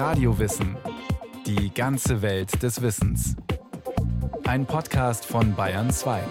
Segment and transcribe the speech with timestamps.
[0.00, 0.78] Radiowissen.
[1.44, 3.36] Die ganze Welt des Wissens.
[4.44, 6.22] Ein Podcast von Bayern 2.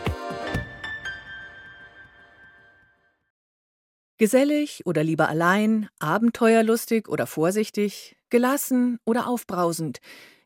[4.17, 9.99] Gesellig oder lieber allein, abenteuerlustig oder vorsichtig, gelassen oder aufbrausend.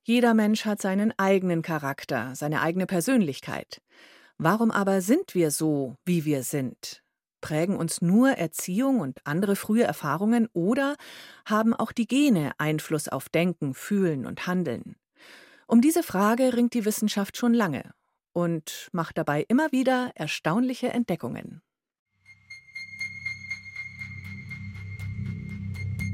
[0.04, 3.82] Jeder Mensch hat seinen eigenen Charakter, seine eigene Persönlichkeit.
[4.38, 7.03] Warum aber sind wir so, wie wir sind?
[7.44, 10.96] Prägen uns nur Erziehung und andere frühe Erfahrungen oder
[11.46, 14.95] haben auch die Gene Einfluss auf Denken, Fühlen und Handeln?
[15.68, 17.91] Um diese Frage ringt die Wissenschaft schon lange
[18.32, 21.62] und macht dabei immer wieder erstaunliche Entdeckungen.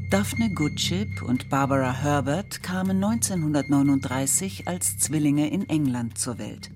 [0.09, 6.71] Daphne Goodchip und Barbara Herbert kamen 1939 als Zwillinge in England zur Welt.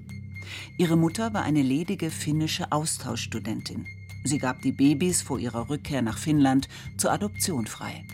[0.78, 3.88] Ihre Mutter war eine ledige finnische Austauschstudentin.
[4.24, 8.06] Sie gab die Babys vor ihrer Rückkehr nach Finnland zur Adoption frei.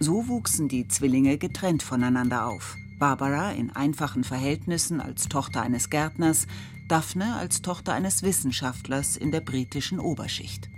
[0.00, 2.76] So wuchsen die Zwillinge getrennt voneinander auf.
[2.98, 6.46] Barbara in einfachen Verhältnissen als Tochter eines Gärtners,
[6.88, 10.68] Daphne als Tochter eines Wissenschaftlers in der britischen Oberschicht.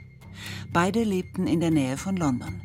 [0.73, 2.61] Beide lebten in der Nähe von London.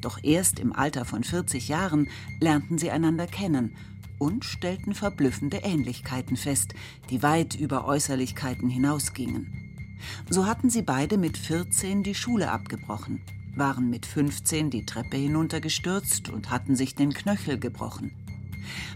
[0.00, 2.08] Doch erst im Alter von 40 Jahren
[2.40, 3.76] lernten sie einander kennen
[4.18, 6.74] und stellten verblüffende Ähnlichkeiten fest,
[7.10, 9.71] die weit über Äußerlichkeiten hinausgingen.
[10.28, 13.20] So hatten sie beide mit 14 die Schule abgebrochen,
[13.56, 18.12] waren mit 15 die Treppe hinuntergestürzt und hatten sich den Knöchel gebrochen.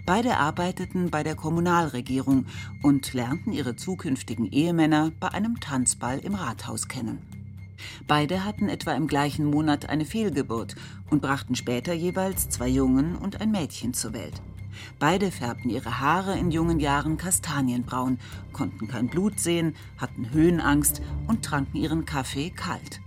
[0.04, 2.46] Beide arbeiteten bei der Kommunalregierung
[2.82, 7.18] und lernten ihre zukünftigen Ehemänner bei einem Tanzball im Rathaus kennen.
[8.06, 10.76] Beide hatten etwa im gleichen Monat eine Fehlgeburt
[11.10, 14.40] und brachten später jeweils zwei Jungen und ein Mädchen zur Welt.
[14.98, 18.18] Beide färbten ihre Haare in jungen Jahren kastanienbraun,
[18.52, 23.00] konnten kein Blut sehen, hatten Höhenangst und tranken ihren Kaffee kalt.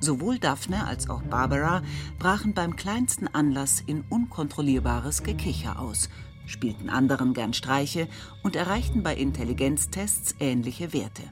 [0.00, 1.82] Sowohl Daphne als auch Barbara
[2.18, 6.08] brachen beim kleinsten Anlass in unkontrollierbares Gekicher aus,
[6.46, 8.08] spielten anderen gern Streiche
[8.42, 11.22] und erreichten bei Intelligenztests ähnliche Werte.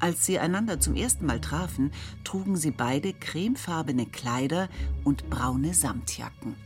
[0.00, 1.90] Als sie einander zum ersten Mal trafen,
[2.24, 4.68] trugen sie beide cremefarbene Kleider
[5.02, 6.56] und braune Samtjacken.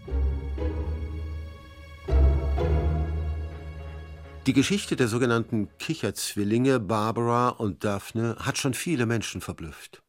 [4.49, 10.03] Die Geschichte der sogenannten Kicherzwillinge Barbara und Daphne hat schon viele Menschen verblüfft.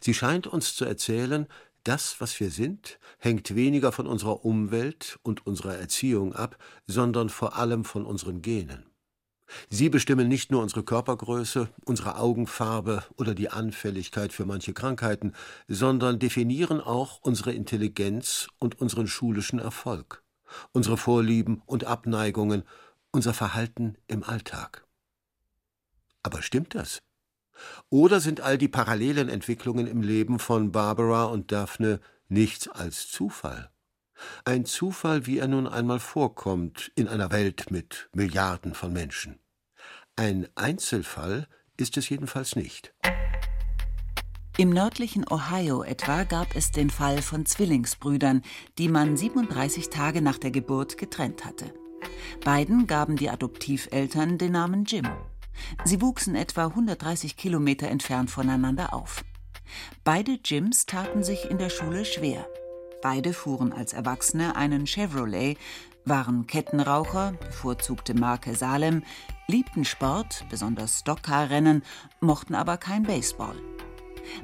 [0.00, 1.48] Sie scheint uns zu erzählen,
[1.82, 6.56] das, was wir sind, hängt weniger von unserer Umwelt und unserer Erziehung ab,
[6.86, 8.86] sondern vor allem von unseren Genen.
[9.70, 15.32] Sie bestimmen nicht nur unsere Körpergröße, unsere Augenfarbe oder die Anfälligkeit für manche Krankheiten,
[15.66, 20.22] sondern definieren auch unsere Intelligenz und unseren schulischen Erfolg,
[20.70, 22.62] unsere Vorlieben und Abneigungen
[23.12, 24.86] unser Verhalten im Alltag.
[26.22, 27.02] Aber stimmt das?
[27.88, 33.70] Oder sind all die parallelen Entwicklungen im Leben von Barbara und Daphne nichts als Zufall?
[34.44, 39.38] Ein Zufall, wie er nun einmal vorkommt in einer Welt mit Milliarden von Menschen.
[40.16, 42.92] Ein Einzelfall ist es jedenfalls nicht.
[44.58, 48.42] Im nördlichen Ohio etwa gab es den Fall von Zwillingsbrüdern,
[48.76, 51.72] die man 37 Tage nach der Geburt getrennt hatte.
[52.44, 55.08] Beiden gaben die Adoptiveltern den Namen Jim.
[55.84, 59.24] Sie wuchsen etwa 130 Kilometer entfernt voneinander auf.
[60.04, 62.46] Beide Jims taten sich in der Schule schwer.
[63.02, 65.56] Beide fuhren als Erwachsene einen Chevrolet,
[66.04, 69.02] waren Kettenraucher, bevorzugte Marke Salem,
[69.48, 71.82] liebten Sport, besonders Stockcarrennen,
[72.20, 73.56] mochten aber kein Baseball.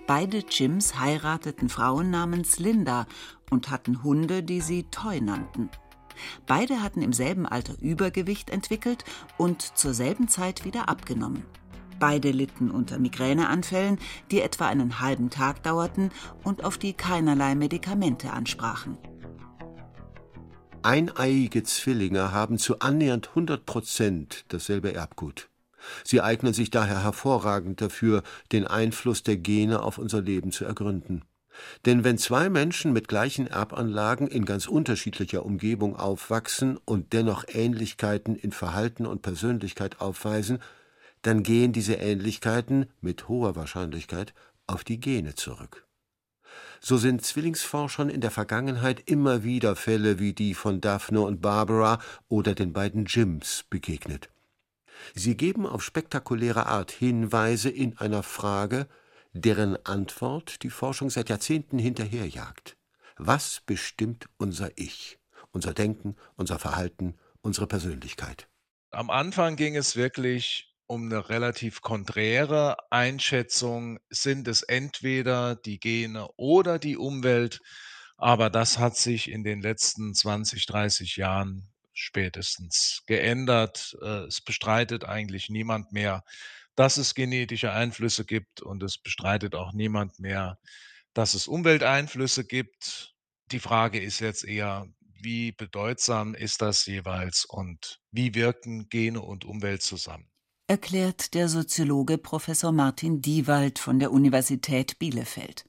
[0.06, 3.06] Beide Jims heirateten Frauen namens Linda
[3.50, 5.70] und hatten Hunde, die sie Toy nannten.
[6.46, 9.04] Beide hatten im selben Alter Übergewicht entwickelt
[9.38, 11.44] und zur selben Zeit wieder abgenommen.
[11.98, 13.98] Beide litten unter Migräneanfällen,
[14.30, 16.10] die etwa einen halben Tag dauerten
[16.44, 18.98] und auf die keinerlei Medikamente ansprachen.
[20.82, 25.48] Eineiige Zwillinge haben zu annähernd 100 Prozent dasselbe Erbgut.
[26.04, 28.22] Sie eignen sich daher hervorragend dafür,
[28.52, 31.24] den Einfluss der Gene auf unser Leben zu ergründen.
[31.84, 38.36] Denn wenn zwei Menschen mit gleichen Erbanlagen in ganz unterschiedlicher Umgebung aufwachsen und dennoch Ähnlichkeiten
[38.36, 40.58] in Verhalten und Persönlichkeit aufweisen,
[41.22, 44.34] dann gehen diese Ähnlichkeiten mit hoher Wahrscheinlichkeit
[44.66, 45.86] auf die Gene zurück.
[46.80, 51.98] So sind Zwillingsforschern in der Vergangenheit immer wieder Fälle wie die von Daphne und Barbara
[52.28, 54.28] oder den beiden Jims begegnet.
[55.14, 58.86] Sie geben auf spektakuläre Art Hinweise in einer Frage,
[59.36, 62.76] deren Antwort die Forschung seit Jahrzehnten hinterherjagt.
[63.16, 65.18] Was bestimmt unser Ich,
[65.52, 68.48] unser Denken, unser Verhalten, unsere Persönlichkeit?
[68.90, 73.98] Am Anfang ging es wirklich um eine relativ konträre Einschätzung.
[74.10, 77.60] Sind es entweder die Gene oder die Umwelt?
[78.16, 83.96] Aber das hat sich in den letzten 20, 30 Jahren spätestens geändert.
[84.00, 86.22] Äh, es bestreitet eigentlich niemand mehr,
[86.76, 90.58] dass es genetische Einflüsse gibt und es bestreitet auch niemand mehr,
[91.14, 93.14] dass es Umwelteinflüsse gibt.
[93.50, 94.86] Die Frage ist jetzt eher,
[95.18, 100.30] wie bedeutsam ist das jeweils und wie wirken Gene und Umwelt zusammen?
[100.68, 105.64] Erklärt der Soziologe Professor Martin Diewald von der Universität Bielefeld.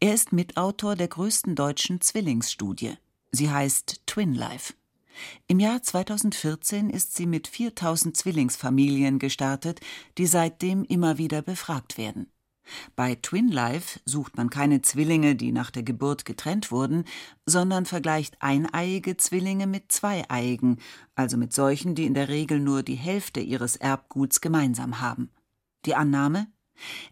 [0.00, 2.96] Er ist Mitautor der größten deutschen Zwillingsstudie.
[3.30, 4.74] Sie heißt Twin Life.
[5.46, 9.80] Im Jahr 2014 ist sie mit 4000 Zwillingsfamilien gestartet,
[10.18, 12.28] die seitdem immer wieder befragt werden.
[12.94, 17.04] Bei Twin Life sucht man keine Zwillinge, die nach der Geburt getrennt wurden,
[17.44, 20.78] sondern vergleicht eineiige Zwillinge mit zweieiigen,
[21.14, 25.30] also mit solchen, die in der Regel nur die Hälfte ihres Erbguts gemeinsam haben.
[25.86, 26.46] Die Annahme?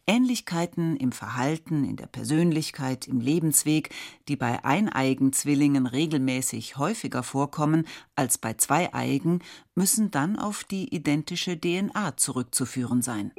[0.06, 3.90] Ähnlichkeiten im Verhalten, in der Persönlichkeit, im Lebensweg,
[4.28, 7.87] die bei eineigen Zwillingen regelmäßig häufiger vorkommen
[8.17, 9.40] als bei zweieigen,
[9.75, 13.32] müssen dann auf die identische DNA zurückzuführen sein.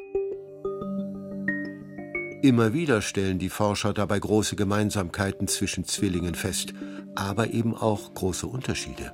[2.41, 6.73] Immer wieder stellen die Forscher dabei große Gemeinsamkeiten zwischen Zwillingen fest,
[7.13, 9.13] aber eben auch große Unterschiede.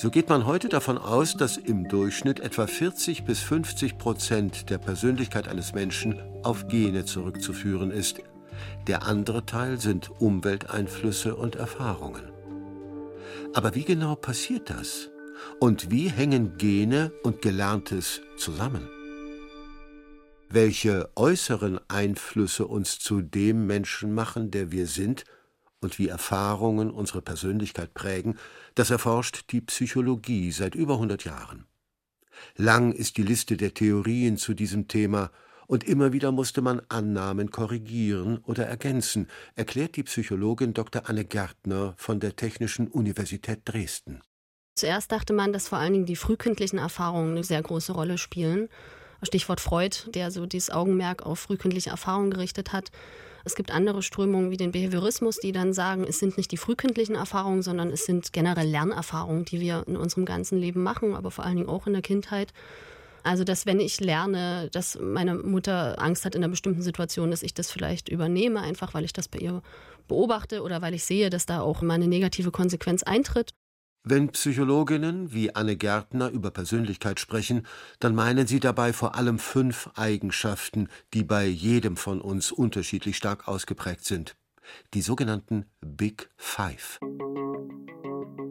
[0.00, 4.78] So geht man heute davon aus, dass im Durchschnitt etwa 40 bis 50 Prozent der
[4.78, 8.20] Persönlichkeit eines Menschen auf Gene zurückzuführen ist.
[8.86, 12.22] Der andere Teil sind Umwelteinflüsse und Erfahrungen.
[13.54, 15.10] Aber wie genau passiert das?
[15.58, 18.88] Und wie hängen Gene und Gelerntes zusammen?
[20.50, 25.24] welche äußeren Einflüsse uns zu dem Menschen machen, der wir sind,
[25.80, 28.36] und wie Erfahrungen unsere Persönlichkeit prägen,
[28.78, 31.66] das erforscht die Psychologie seit über 100 Jahren.
[32.56, 35.30] Lang ist die Liste der Theorien zu diesem Thema,
[35.66, 41.10] und immer wieder musste man Annahmen korrigieren oder ergänzen, erklärt die Psychologin Dr.
[41.10, 44.22] Anne Gärtner von der Technischen Universität Dresden.
[44.76, 48.68] Zuerst dachte man, dass vor allen Dingen die frühkindlichen Erfahrungen eine sehr große Rolle spielen.
[49.22, 52.90] Stichwort Freud, der so dieses Augenmerk auf frühkindliche Erfahrungen gerichtet hat.
[53.44, 57.14] Es gibt andere Strömungen wie den Behaviorismus, die dann sagen, es sind nicht die frühkindlichen
[57.14, 61.44] Erfahrungen, sondern es sind generell Lernerfahrungen, die wir in unserem ganzen Leben machen, aber vor
[61.44, 62.52] allen Dingen auch in der Kindheit.
[63.22, 67.42] Also, dass wenn ich lerne, dass meine Mutter Angst hat in einer bestimmten Situation, dass
[67.42, 69.62] ich das vielleicht übernehme, einfach weil ich das bei ihr
[70.06, 73.52] beobachte oder weil ich sehe, dass da auch mal eine negative Konsequenz eintritt.
[74.04, 77.66] Wenn Psychologinnen wie Anne Gärtner über Persönlichkeit sprechen,
[77.98, 83.48] dann meinen sie dabei vor allem fünf Eigenschaften, die bei jedem von uns unterschiedlich stark
[83.48, 84.36] ausgeprägt sind.
[84.94, 87.00] Die sogenannten Big Five.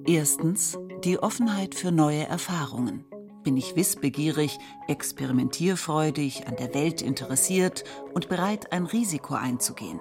[0.05, 3.05] Erstens die Offenheit für neue Erfahrungen.
[3.43, 4.57] Bin ich wissbegierig,
[4.88, 7.83] experimentierfreudig, an der Welt interessiert
[8.13, 10.00] und bereit, ein Risiko einzugehen?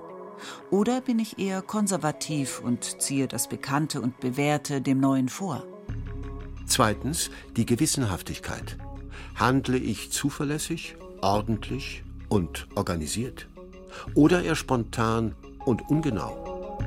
[0.71, 5.65] Oder bin ich eher konservativ und ziehe das Bekannte und Bewährte dem Neuen vor?
[6.67, 8.77] Zweitens die Gewissenhaftigkeit.
[9.35, 13.49] Handle ich zuverlässig, ordentlich und organisiert?
[14.15, 15.35] Oder eher spontan
[15.65, 16.79] und ungenau?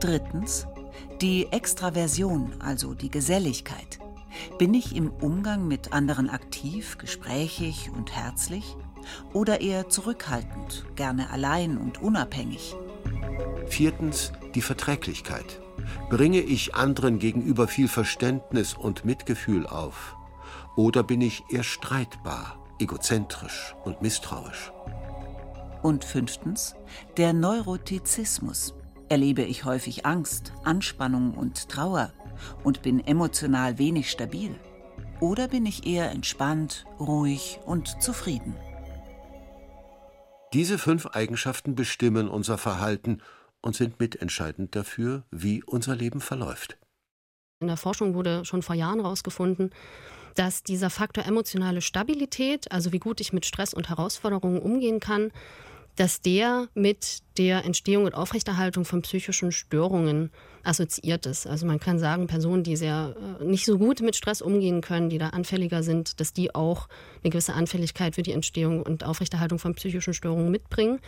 [0.00, 0.66] Drittens
[1.20, 3.98] die Extraversion, also die Geselligkeit.
[4.58, 8.76] Bin ich im Umgang mit anderen aktiv, gesprächig und herzlich?
[9.32, 12.76] Oder eher zurückhaltend, gerne allein und unabhängig?
[13.68, 15.60] Viertens die Verträglichkeit.
[16.08, 20.16] Bringe ich anderen gegenüber viel Verständnis und Mitgefühl auf?
[20.76, 24.72] Oder bin ich eher streitbar, egozentrisch und misstrauisch?
[25.82, 26.74] Und fünftens
[27.16, 28.74] der Neurotizismus.
[29.08, 32.12] Erlebe ich häufig Angst, Anspannung und Trauer
[32.64, 34.54] und bin emotional wenig stabil?
[35.20, 38.54] Oder bin ich eher entspannt, ruhig und zufrieden?
[40.52, 43.20] Diese fünf Eigenschaften bestimmen unser Verhalten
[43.62, 46.78] und sind mitentscheidend dafür, wie unser Leben verläuft.
[47.60, 49.70] In der Forschung wurde schon vor Jahren herausgefunden,
[50.34, 55.32] dass dieser Faktor emotionale Stabilität, also wie gut ich mit Stress und Herausforderungen umgehen kann,
[55.96, 60.30] dass der mit der Entstehung und Aufrechterhaltung von psychischen Störungen
[60.62, 61.46] assoziiert ist.
[61.46, 65.08] Also man kann sagen, Personen, die sehr äh, nicht so gut mit Stress umgehen können,
[65.08, 66.88] die da anfälliger sind, dass die auch
[67.22, 71.00] eine gewisse Anfälligkeit für die Entstehung und Aufrechterhaltung von psychischen Störungen mitbringen.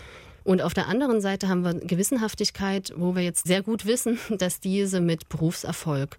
[0.49, 4.61] Und auf der anderen Seite haben wir Gewissenhaftigkeit, wo wir jetzt sehr gut wissen, dass
[4.61, 6.19] diese mit Berufserfolg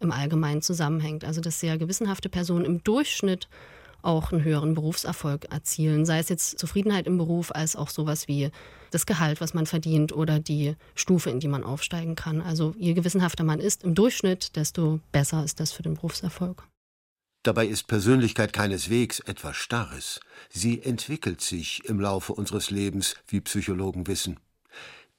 [0.00, 1.24] im Allgemeinen zusammenhängt.
[1.24, 3.48] Also dass sehr gewissenhafte Personen im Durchschnitt
[4.02, 6.04] auch einen höheren Berufserfolg erzielen.
[6.04, 8.50] Sei es jetzt Zufriedenheit im Beruf, als auch sowas wie
[8.90, 12.42] das Gehalt, was man verdient oder die Stufe, in die man aufsteigen kann.
[12.42, 16.64] Also je gewissenhafter man ist im Durchschnitt, desto besser ist das für den Berufserfolg.
[17.42, 20.20] Dabei ist Persönlichkeit keineswegs etwas Starres.
[20.50, 24.38] Sie entwickelt sich im Laufe unseres Lebens, wie Psychologen wissen.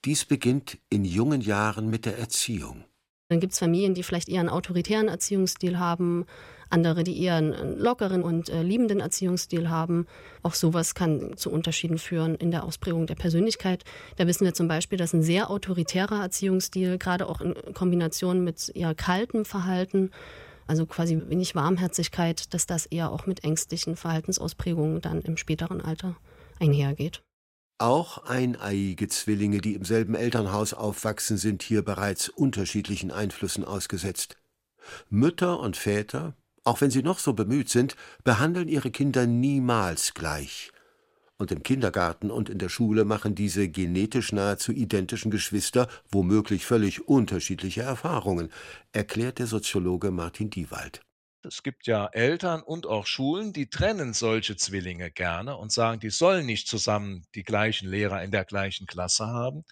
[0.05, 2.85] Dies beginnt in jungen Jahren mit der Erziehung.
[3.29, 6.25] Dann gibt es Familien, die vielleicht eher einen autoritären Erziehungsstil haben,
[6.69, 10.05] andere, die eher einen lockeren und äh, liebenden Erziehungsstil haben.
[10.43, 13.83] Auch sowas kann zu Unterschieden führen in der Ausprägung der Persönlichkeit.
[14.17, 18.69] Da wissen wir zum Beispiel, dass ein sehr autoritärer Erziehungsstil, gerade auch in Kombination mit
[18.75, 20.11] eher kaltem Verhalten,
[20.68, 26.15] also quasi wenig Warmherzigkeit, dass das eher auch mit ängstlichen Verhaltensausprägungen dann im späteren Alter
[26.60, 27.24] einhergeht.
[27.80, 34.38] Auch eineiige Zwillinge, die im selben Elternhaus aufwachsen, sind hier bereits unterschiedlichen Einflüssen ausgesetzt.
[35.10, 40.72] Mütter und Väter, auch wenn sie noch so bemüht sind, behandeln ihre Kinder niemals gleich.
[41.41, 47.07] Und im Kindergarten und in der Schule machen diese genetisch nahezu identischen Geschwister womöglich völlig
[47.07, 48.51] unterschiedliche Erfahrungen,
[48.91, 51.01] erklärt der Soziologe Martin Diewald.
[51.41, 56.12] Es gibt ja Eltern und auch Schulen, die trennen solche Zwillinge gerne und sagen, die
[56.12, 59.65] sollen nicht zusammen die gleichen Lehrer in der gleichen Klasse haben.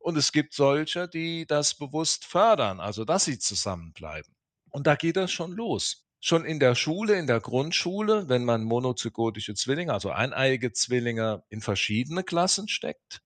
[0.00, 4.34] Und es gibt solche, die das bewusst fördern, also dass sie zusammenbleiben.
[4.70, 6.07] Und da geht das schon los.
[6.20, 11.60] Schon in der Schule, in der Grundschule, wenn man monozygotische Zwillinge, also eineiige Zwillinge in
[11.60, 13.20] verschiedene Klassen steckt,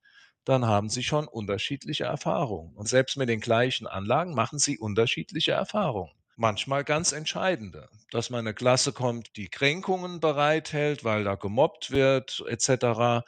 [0.45, 2.75] dann haben sie schon unterschiedliche Erfahrungen.
[2.75, 8.41] Und selbst mit den gleichen Anlagen machen sie unterschiedliche Erfahrungen manchmal ganz entscheidende, dass man
[8.41, 13.25] eine Klasse kommt, die Kränkungen bereithält, weil da gemobbt wird etc.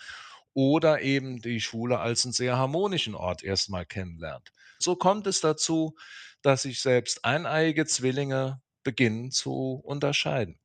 [0.52, 4.52] Oder eben die Schule als einen sehr harmonischen Ort erstmal kennenlernt.
[4.78, 5.96] So kommt es dazu,
[6.42, 10.56] dass sich selbst eineiige Zwillinge beginnen zu unterscheiden.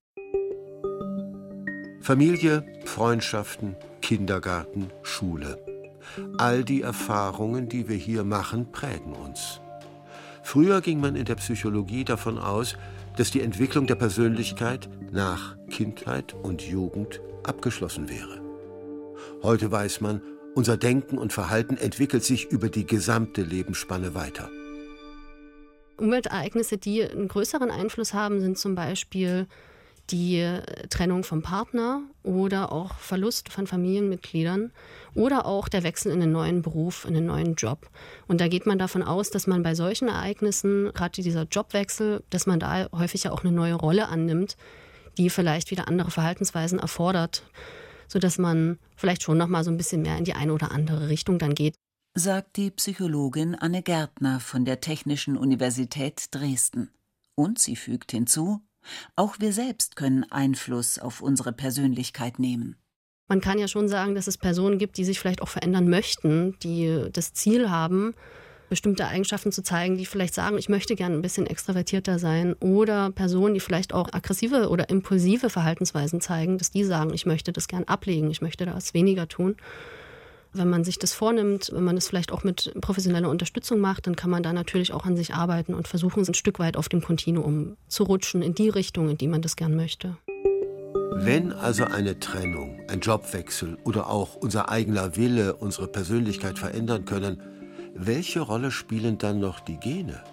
[2.01, 5.63] Familie, Freundschaften, Kindergarten, Schule.
[6.38, 9.61] All die Erfahrungen, die wir hier machen, prägen uns.
[10.43, 12.75] Früher ging man in der Psychologie davon aus,
[13.17, 18.41] dass die Entwicklung der Persönlichkeit nach Kindheit und Jugend abgeschlossen wäre.
[19.43, 20.21] Heute weiß man,
[20.55, 24.49] unser Denken und Verhalten entwickelt sich über die gesamte Lebensspanne weiter.
[26.00, 29.48] Umweltereignisse, die einen größeren Einfluss haben, sind zum Beispiel
[30.12, 30.44] die
[30.89, 34.72] Trennung vom Partner oder auch Verlust von Familienmitgliedern
[35.13, 37.88] oder auch der Wechsel in einen neuen Beruf, in einen neuen Job.
[38.27, 42.48] Und da geht man davon aus, dass man bei solchen Ereignissen, gerade dieser Jobwechsel, dass
[42.48, 44.58] man da häufig ja auch eine neue Rolle annimmt,
[45.18, 47.44] die vielleicht wieder andere Verhaltensweisen erfordert,
[48.08, 51.10] sodass man vielleicht schon noch mal so ein bisschen mehr in die eine oder andere
[51.10, 51.75] Richtung dann geht.
[52.15, 56.89] Sagt die Psychologin Anne Gärtner von der Technischen Universität Dresden.
[57.35, 58.61] Und sie fügt hinzu,
[59.15, 62.75] auch wir selbst können Einfluss auf unsere Persönlichkeit nehmen.
[63.27, 66.57] Man kann ja schon sagen, dass es Personen gibt, die sich vielleicht auch verändern möchten,
[66.63, 68.15] die das Ziel haben,
[68.69, 72.53] bestimmte Eigenschaften zu zeigen, die vielleicht sagen, ich möchte gerne ein bisschen extravertierter sein.
[72.53, 77.53] Oder Personen, die vielleicht auch aggressive oder impulsive Verhaltensweisen zeigen, dass die sagen, ich möchte
[77.53, 79.57] das gern ablegen, ich möchte das weniger tun.
[80.51, 84.15] Wenn man sich das vornimmt, wenn man das vielleicht auch mit professioneller Unterstützung macht, dann
[84.15, 87.01] kann man da natürlich auch an sich arbeiten und versuchen, ein Stück weit auf dem
[87.01, 90.18] Kontinuum zu rutschen in die Richtung, in die man das gern möchte.
[91.12, 97.41] Wenn also eine Trennung, ein Jobwechsel oder auch unser eigener Wille unsere Persönlichkeit verändern können,
[97.94, 100.24] welche Rolle spielen dann noch die Gene?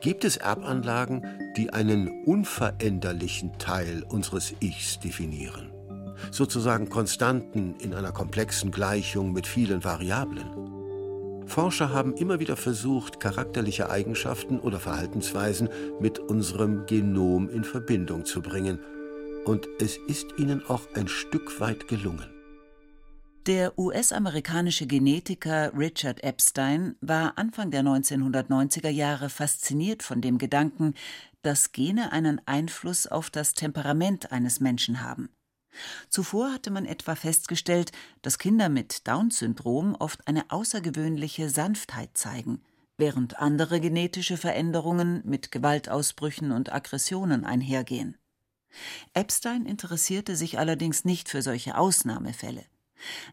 [0.00, 1.24] Gibt es Erbanlagen,
[1.56, 5.70] die einen unveränderlichen Teil unseres Ichs definieren?
[6.30, 10.74] Sozusagen Konstanten in einer komplexen Gleichung mit vielen Variablen.
[11.46, 15.68] Forscher haben immer wieder versucht, charakterliche Eigenschaften oder Verhaltensweisen
[16.00, 18.78] mit unserem Genom in Verbindung zu bringen,
[19.44, 22.34] und es ist ihnen auch ein Stück weit gelungen.
[23.46, 30.94] Der US-amerikanische Genetiker Richard Epstein war Anfang der 1990er Jahre fasziniert von dem Gedanken,
[31.42, 35.28] dass Gene einen Einfluss auf das Temperament eines Menschen haben.
[36.08, 42.62] Zuvor hatte man etwa festgestellt, dass Kinder mit Down-Syndrom oft eine außergewöhnliche Sanftheit zeigen,
[42.96, 48.16] während andere genetische Veränderungen mit Gewaltausbrüchen und Aggressionen einhergehen.
[49.12, 52.64] Epstein interessierte sich allerdings nicht für solche Ausnahmefälle.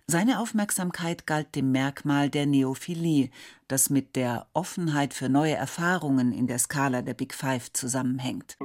[0.07, 3.29] Seine Aufmerksamkeit galt dem Merkmal der Neophilie,
[3.67, 8.57] das mit der Offenheit für neue Erfahrungen in der Skala der Big Five zusammenhängt.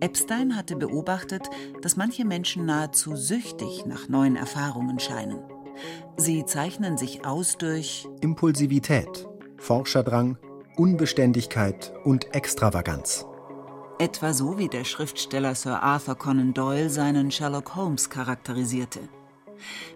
[0.00, 1.48] Epstein hatte beobachtet,
[1.82, 5.40] dass manche Menschen nahezu süchtig nach neuen Erfahrungen scheinen.
[6.16, 10.38] Sie zeichnen sich aus durch Impulsivität, Forscherdrang,
[10.76, 13.26] Unbeständigkeit und Extravaganz.
[13.98, 19.00] Etwa so wie der Schriftsteller Sir Arthur Conan Doyle seinen Sherlock Holmes charakterisierte.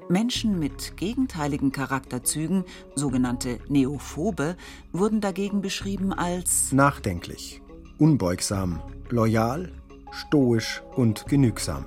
[0.08, 4.56] Menschen mit gegenteiligen Charakterzügen, sogenannte Neophobe,
[4.92, 7.62] wurden dagegen beschrieben als nachdenklich,
[7.98, 9.72] unbeugsam, loyal,
[10.10, 11.86] stoisch und genügsam.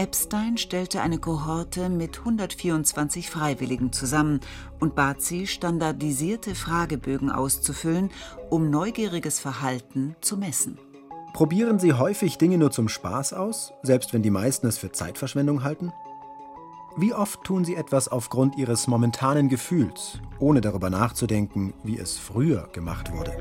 [0.00, 4.40] Epstein stellte eine Kohorte mit 124 Freiwilligen zusammen
[4.78, 8.10] und bat sie, standardisierte Fragebögen auszufüllen,
[8.48, 10.78] um neugieriges Verhalten zu messen.
[11.34, 15.62] Probieren Sie häufig Dinge nur zum Spaß aus, selbst wenn die meisten es für Zeitverschwendung
[15.62, 15.92] halten?
[16.96, 22.68] Wie oft tun Sie etwas aufgrund Ihres momentanen Gefühls, ohne darüber nachzudenken, wie es früher
[22.72, 23.36] gemacht wurde?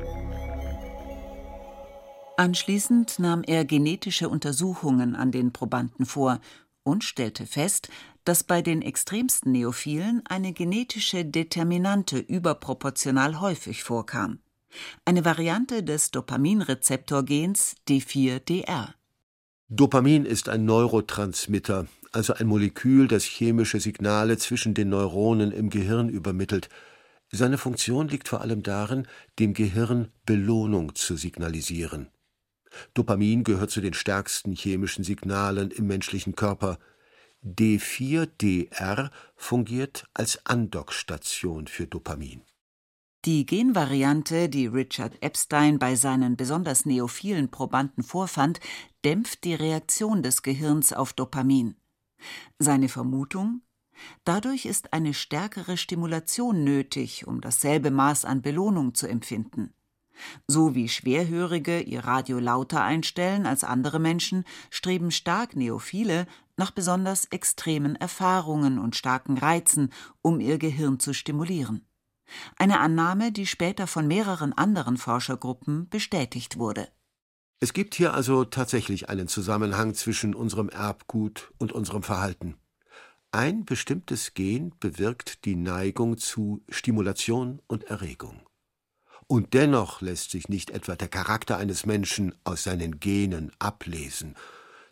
[2.38, 6.40] Anschließend nahm er genetische Untersuchungen an den Probanden vor
[6.84, 7.90] und stellte fest,
[8.24, 14.40] dass bei den extremsten Neophilen eine genetische Determinante überproportional häufig vorkam.
[15.04, 18.94] Eine Variante des Dopaminrezeptorgens D4DR.
[19.68, 26.10] Dopamin ist ein Neurotransmitter, also ein Molekül, das chemische Signale zwischen den Neuronen im Gehirn
[26.10, 26.70] übermittelt.
[27.32, 32.10] Seine Funktion liegt vor allem darin, dem Gehirn Belohnung zu signalisieren.
[32.94, 36.80] Dopamin gehört zu den stärksten chemischen Signalen im menschlichen Körper.
[37.44, 42.42] D4-DR fungiert als Andockstation für Dopamin.
[43.26, 48.60] Die Genvariante, die Richard Epstein bei seinen besonders neophilen Probanden vorfand,
[49.04, 51.76] dämpft die Reaktion des Gehirns auf Dopamin.
[52.58, 53.62] Seine Vermutung?
[54.24, 59.74] Dadurch ist eine stärkere Stimulation nötig, um dasselbe Maß an Belohnung zu empfinden.
[60.48, 67.26] So wie Schwerhörige ihr Radio lauter einstellen als andere Menschen, streben stark Neophile nach besonders
[67.26, 71.86] extremen Erfahrungen und starken Reizen, um ihr Gehirn zu stimulieren.
[72.58, 76.90] Eine Annahme, die später von mehreren anderen Forschergruppen bestätigt wurde.
[77.62, 82.56] Es gibt hier also tatsächlich einen Zusammenhang zwischen unserem Erbgut und unserem Verhalten.
[83.32, 88.42] Ein bestimmtes Gen bewirkt die Neigung zu Stimulation und Erregung.
[89.28, 94.36] Und dennoch lässt sich nicht etwa der Charakter eines Menschen aus seinen Genen ablesen.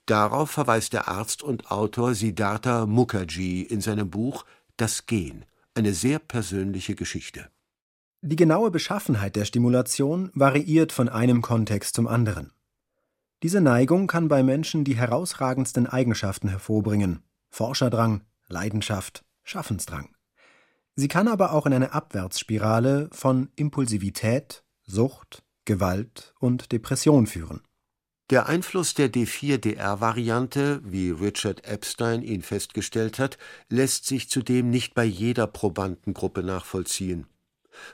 [0.06, 4.46] Darauf verweist der Arzt und Autor Siddhartha Mukherjee in seinem Buch
[4.76, 7.50] Das Gen, eine sehr persönliche Geschichte.
[8.22, 12.52] Die genaue Beschaffenheit der Stimulation variiert von einem Kontext zum anderen.
[13.44, 20.10] Diese Neigung kann bei Menschen die herausragendsten Eigenschaften hervorbringen Forscherdrang, Leidenschaft, Schaffensdrang.
[20.95, 27.62] Sie kann aber auch in eine Abwärtsspirale von Impulsivität, Sucht, Gewalt und Depression führen.
[28.32, 33.38] Der Einfluss der D4-DR-Variante, wie Richard Epstein ihn festgestellt hat,
[33.69, 37.28] lässt sich zudem nicht bei jeder Probandengruppe nachvollziehen.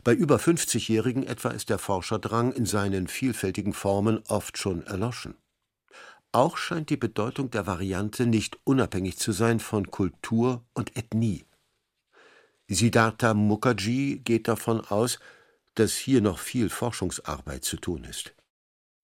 [0.03, 5.35] Bei über 50-Jährigen etwa ist der Forscherdrang in seinen vielfältigen Formen oft schon erloschen.
[6.31, 11.45] Auch scheint die Bedeutung der Variante nicht unabhängig zu sein von Kultur und Ethnie.
[12.67, 15.19] Siddhartha Mukherjee geht davon aus,
[15.75, 18.33] dass hier noch viel Forschungsarbeit zu tun ist.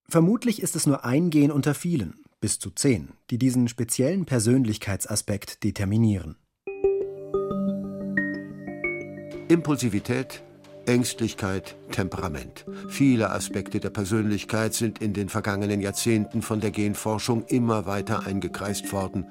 [0.08, 5.63] Vermutlich ist es nur ein Gen unter vielen, bis zu zehn, die diesen speziellen Persönlichkeitsaspekt
[5.63, 6.36] determinieren.
[9.50, 10.44] Impulsivität,
[10.89, 12.65] Ängstlichkeit, Temperament.
[12.89, 18.91] Viele Aspekte der Persönlichkeit sind in den vergangenen Jahrzehnten von der Genforschung immer weiter eingekreist
[18.91, 19.28] worden.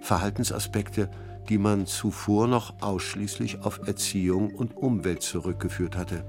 [0.00, 1.10] Verhaltensaspekte,
[1.50, 6.24] die man zuvor noch ausschließlich auf Erziehung und Umwelt zurückgeführt hatte.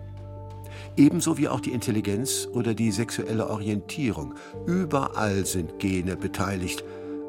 [0.98, 4.34] Ebenso wie auch die Intelligenz oder die sexuelle Orientierung.
[4.66, 6.84] Überall sind Gene beteiligt,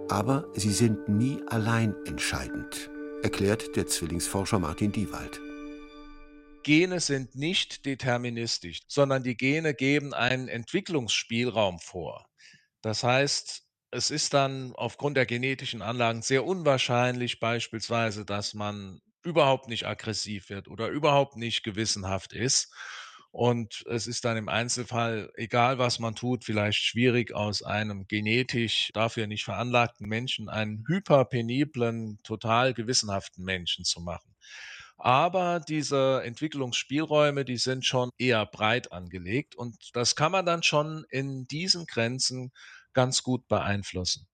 [0.08, 2.90] aber sie sind nie allein entscheidend,
[3.22, 5.45] erklärt der Zwillingsforscher Martin Diewald.
[6.66, 12.26] Gene sind nicht deterministisch, sondern die Gene geben einen Entwicklungsspielraum vor.
[12.82, 19.68] Das heißt, es ist dann aufgrund der genetischen Anlagen sehr unwahrscheinlich beispielsweise, dass man überhaupt
[19.68, 22.74] nicht aggressiv wird oder überhaupt nicht gewissenhaft ist.
[23.30, 28.90] Und es ist dann im Einzelfall, egal was man tut, vielleicht schwierig aus einem genetisch
[28.92, 34.35] dafür nicht veranlagten Menschen einen hyperpeniblen, total gewissenhaften Menschen zu machen.
[34.98, 41.04] Aber diese Entwicklungsspielräume, die sind schon eher breit angelegt und das kann man dann schon
[41.10, 42.50] in diesen Grenzen
[42.94, 44.26] ganz gut beeinflussen.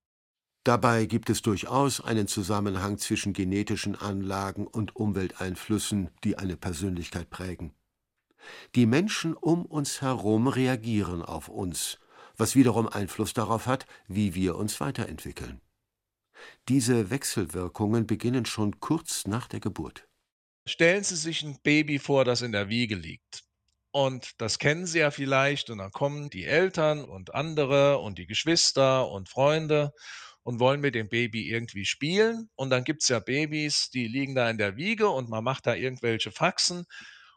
[0.63, 7.73] Dabei gibt es durchaus einen Zusammenhang zwischen genetischen Anlagen und Umwelteinflüssen, die eine Persönlichkeit prägen.
[8.75, 11.99] Die Menschen um uns herum reagieren auf uns,
[12.37, 15.59] was wiederum Einfluss darauf hat, wie wir uns weiterentwickeln.
[16.69, 20.07] Diese Wechselwirkungen beginnen schon kurz nach der Geburt.
[20.65, 23.43] Stellen Sie sich ein Baby vor, das in der Wiege liegt.
[23.91, 25.69] Und das kennen Sie ja vielleicht.
[25.69, 29.91] Und dann kommen die Eltern und andere und die Geschwister und Freunde
[30.43, 32.49] und wollen mit dem Baby irgendwie spielen.
[32.55, 35.67] Und dann gibt es ja Babys, die liegen da in der Wiege und man macht
[35.67, 36.85] da irgendwelche Faxen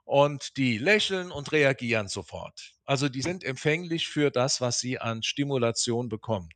[0.05, 2.73] und die lächeln und reagieren sofort.
[2.85, 6.49] Also die sind empfänglich für das, was sie an Stimulation bekommen.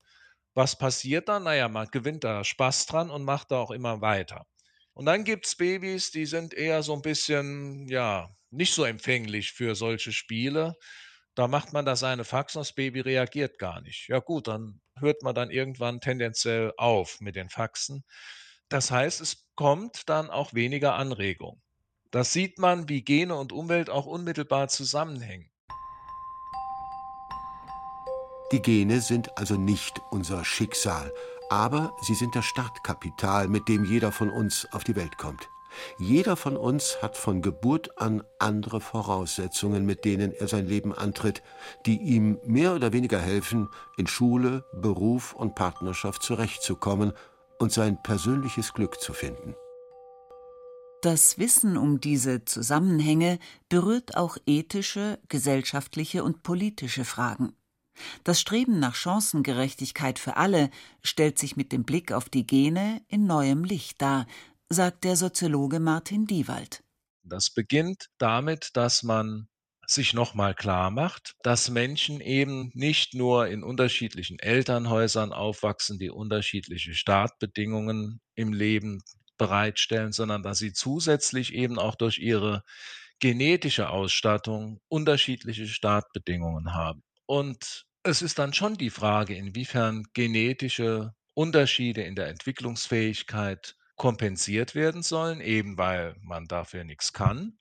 [0.55, 1.45] Was passiert dann?
[1.45, 4.47] Naja, man gewinnt da Spaß dran und macht da auch immer weiter.
[4.93, 9.53] Und dann gibt es Babys, die sind eher so ein bisschen, ja, nicht so empfänglich
[9.53, 10.75] für solche Spiele.
[11.35, 14.09] Da macht man da seine Faxen, das Baby reagiert gar nicht.
[14.09, 18.05] Ja gut, dann hört man dann irgendwann tendenziell auf mit den Faxen.
[18.69, 21.63] Das heißt, es kommt dann auch weniger Anregung.
[22.11, 25.51] Das sieht man, wie Gene und Umwelt auch unmittelbar zusammenhängen.
[28.53, 31.13] Die Gene sind also nicht unser Schicksal,
[31.51, 35.49] aber sie sind das Startkapital, mit dem jeder von uns auf die Welt kommt.
[35.99, 41.43] Jeder von uns hat von Geburt an andere Voraussetzungen, mit denen er sein Leben antritt,
[41.87, 47.13] die ihm mehr oder weniger helfen, in Schule, Beruf und Partnerschaft zurechtzukommen
[47.59, 49.55] und sein persönliches Glück zu finden.
[51.03, 57.55] Das Wissen um diese Zusammenhänge berührt auch ethische, gesellschaftliche und politische Fragen.
[58.25, 60.71] Das Streben nach Chancengerechtigkeit für alle
[61.03, 64.27] stellt sich mit dem Blick auf die Gene in neuem Licht dar,
[64.69, 66.83] sagt der Soziologe Martin Diewald.
[67.23, 69.49] Das beginnt damit, dass man
[69.87, 76.95] sich nochmal klar macht, dass Menschen eben nicht nur in unterschiedlichen Elternhäusern aufwachsen, die unterschiedliche
[76.95, 79.03] Startbedingungen im Leben
[79.37, 82.63] bereitstellen, sondern dass sie zusätzlich eben auch durch ihre
[83.19, 87.03] genetische Ausstattung unterschiedliche Startbedingungen haben.
[87.27, 95.03] Und es ist dann schon die Frage, inwiefern genetische Unterschiede in der Entwicklungsfähigkeit kompensiert werden
[95.03, 97.59] sollen, eben weil man dafür nichts kann.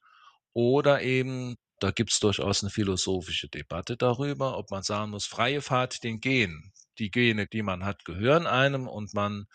[0.53, 5.61] Oder eben, da gibt es durchaus eine philosophische Debatte darüber, ob man sagen muss, freie
[5.61, 6.71] Fahrt den Gen.
[6.97, 9.45] Die Gene, die man hat, gehören einem und man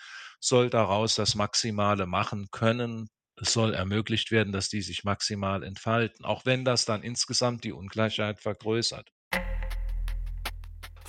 [0.41, 3.09] soll daraus das Maximale machen können.
[3.37, 7.73] Es soll ermöglicht werden, dass die sich maximal entfalten, auch wenn das dann insgesamt die
[7.73, 9.11] Ungleichheit vergrößert.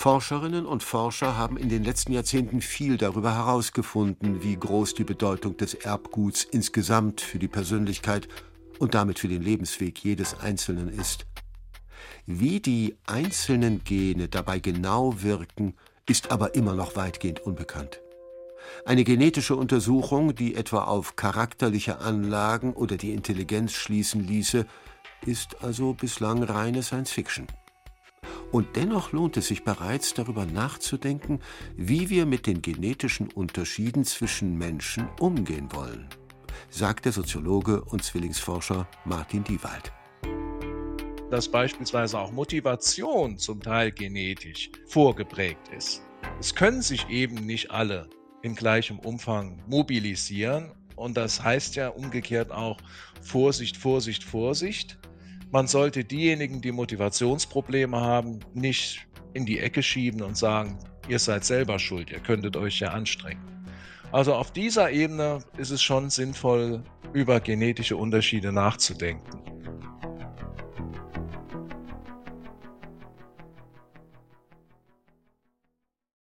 [0.06, 5.58] Forscherinnen und Forscher haben in den letzten Jahrzehnten viel darüber herausgefunden, wie groß die Bedeutung
[5.58, 8.28] des Erbguts insgesamt für die Persönlichkeit
[8.78, 11.26] und damit für den Lebensweg jedes Einzelnen ist.
[12.28, 15.74] Wie die einzelnen Gene dabei genau wirken,
[16.08, 18.00] ist aber immer noch weitgehend unbekannt.
[18.86, 24.68] Eine genetische Untersuchung, die etwa auf charakterliche Anlagen oder die Intelligenz schließen ließe,
[25.26, 27.48] ist also bislang reine Science Fiction.
[28.56, 31.42] Und dennoch lohnt es sich bereits darüber nachzudenken,
[31.76, 36.08] wie wir mit den genetischen Unterschieden zwischen Menschen umgehen wollen,
[36.70, 39.92] sagt der Soziologe und Zwillingsforscher Martin Diewald.
[41.30, 46.02] Dass beispielsweise auch Motivation zum Teil genetisch vorgeprägt ist.
[46.40, 48.10] Es können sich eben nicht alle
[48.42, 50.72] in gleichem Umfang mobilisieren.
[50.96, 52.78] Und das heißt ja umgekehrt auch
[53.22, 54.98] Vorsicht, Vorsicht, Vorsicht
[55.52, 61.46] man sollte diejenigen, die Motivationsprobleme haben, nicht in die Ecke schieben und sagen, ihr seid
[61.46, 63.44] selber schuld, ihr könntet euch ja anstrengen.
[64.12, 69.55] Also auf dieser Ebene ist es schon sinnvoll, über genetische Unterschiede nachzudenken.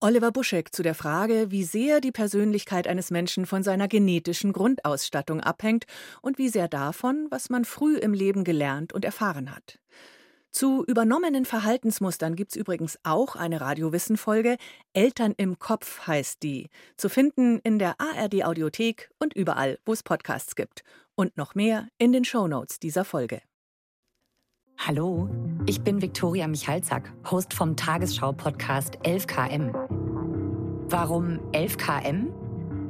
[0.03, 5.41] Oliver Buschek zu der Frage, wie sehr die Persönlichkeit eines Menschen von seiner genetischen Grundausstattung
[5.41, 5.85] abhängt
[6.23, 9.77] und wie sehr davon, was man früh im Leben gelernt und erfahren hat.
[10.51, 14.57] Zu übernommenen Verhaltensmustern gibt's übrigens auch eine Radiowissen-Folge.
[14.93, 16.69] Eltern im Kopf heißt die.
[16.97, 20.83] Zu finden in der ARD-Audiothek und überall, wo es Podcasts gibt.
[21.13, 23.43] Und noch mehr in den Shownotes dieser Folge.
[24.88, 25.30] Hallo,
[25.67, 29.72] ich bin Viktoria Michalzack, Host vom Tagesschau-Podcast 11KM.
[30.89, 32.30] Warum 11KM?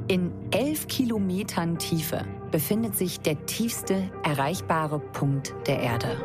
[0.08, 6.16] In 11 Kilometern Tiefe befindet sich der tiefste erreichbare Punkt der Erde.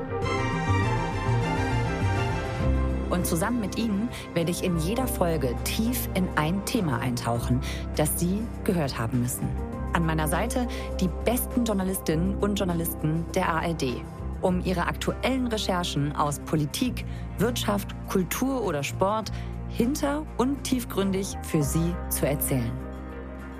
[3.10, 7.60] Und zusammen mit Ihnen werde ich in jeder Folge tief in ein Thema eintauchen,
[7.98, 9.50] das Sie gehört haben müssen.
[9.92, 10.66] An meiner Seite
[11.02, 14.02] die besten Journalistinnen und Journalisten der ARD
[14.42, 17.06] um ihre aktuellen Recherchen aus Politik,
[17.38, 19.32] Wirtschaft, Kultur oder Sport
[19.70, 22.72] hinter und tiefgründig für Sie zu erzählen.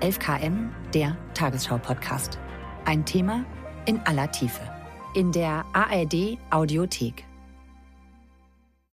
[0.00, 2.38] 11KM, der Tagesschau-Podcast.
[2.84, 3.44] Ein Thema
[3.86, 4.62] in aller Tiefe.
[5.14, 7.27] In der ARD Audiothek.